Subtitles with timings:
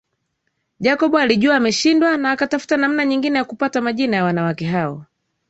[0.79, 5.05] Jacob alijua ameshindwa na akatafuta namna nyingine ya kupata majina ya wanawake hao